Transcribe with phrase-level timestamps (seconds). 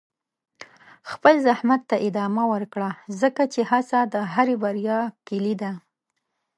[1.11, 2.89] خپل زحمت ته ادامه ورکړه،
[3.21, 5.71] ځکه چې هڅه د هرې بریا کلي ده.